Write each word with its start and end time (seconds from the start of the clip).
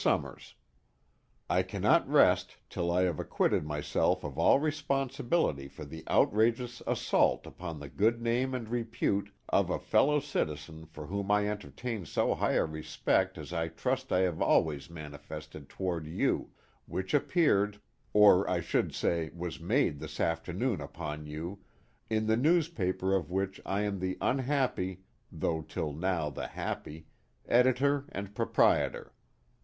SUMMERS: 0.03 0.55
"I 1.47 1.61
cannot 1.61 2.09
rest 2.09 2.57
till 2.71 2.91
I 2.91 3.03
have 3.03 3.19
acquitted 3.19 3.63
myself 3.67 4.23
of 4.23 4.35
all 4.39 4.57
responsibility 4.59 5.67
for 5.67 5.85
the 5.85 6.03
outrageous 6.09 6.81
assault 6.87 7.45
upon 7.45 7.79
the 7.79 7.87
good 7.87 8.19
name 8.19 8.55
and 8.55 8.67
repute 8.67 9.31
of 9.49 9.69
a 9.69 9.77
fellow 9.77 10.19
citizen 10.19 10.87
for 10.87 11.05
whom 11.05 11.29
I 11.29 11.47
entertain 11.47 12.07
so 12.07 12.33
high 12.33 12.53
a 12.53 12.65
respect 12.65 13.37
as 13.37 13.53
I 13.53 13.67
trust 13.67 14.11
I 14.11 14.21
have 14.21 14.41
always 14.41 14.89
manifested 14.89 15.69
toward 15.69 16.07
you, 16.07 16.49
which 16.87 17.13
appeared 17.13 17.79
or 18.11 18.49
I 18.49 18.59
should 18.59 18.95
say, 18.95 19.29
was 19.35 19.59
made 19.59 19.99
this 19.99 20.19
afternoon 20.19 20.81
upon 20.81 21.27
you 21.27 21.59
in 22.09 22.25
the 22.25 22.37
newspaper 22.37 23.13
of 23.15 23.29
which 23.29 23.61
I 23.67 23.81
am 23.81 23.99
the 23.99 24.17
unhappy, 24.19 25.03
though 25.31 25.61
till 25.61 25.93
now 25.93 26.31
the 26.31 26.47
happy, 26.47 27.05
Editor 27.47 28.05
and 28.11 28.33
Proprietor. 28.33 29.13